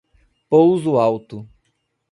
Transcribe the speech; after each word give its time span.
Pouso 0.49 0.97
Alto 0.99 1.47